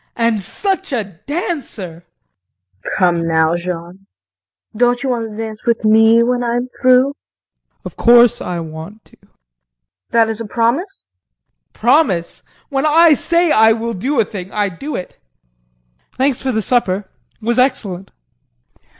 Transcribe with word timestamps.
And 0.15 0.41
such 0.41 0.91
a 0.91 1.03
dancer! 1.27 2.03
KRISTIN. 2.81 2.93
Come 2.97 3.27
now, 3.27 3.55
Jean, 3.55 4.07
don't 4.75 5.03
you 5.03 5.09
want 5.09 5.29
to 5.29 5.37
dance 5.37 5.59
with 5.67 5.85
me 5.85 6.23
when 6.23 6.43
I'm 6.43 6.69
through? 6.81 7.13
JEAN. 7.13 7.81
Of 7.85 7.97
course 7.97 8.41
I 8.41 8.59
want 8.61 9.05
to. 9.05 9.17
KRISTIN. 9.17 9.37
That 10.09 10.27
is 10.27 10.41
a 10.41 10.45
promise? 10.45 11.05
JEAN. 11.05 11.79
Promise! 11.79 12.41
When 12.69 12.87
I 12.87 13.13
say 13.13 13.51
I 13.51 13.73
will 13.73 13.93
do 13.93 14.19
a 14.19 14.25
thing 14.25 14.51
I 14.51 14.69
do 14.69 14.95
it! 14.95 15.19
Thanks 16.13 16.41
for 16.41 16.51
the 16.51 16.63
supper 16.63 17.07
it 17.39 17.45
was 17.45 17.59
excellent. 17.59 18.09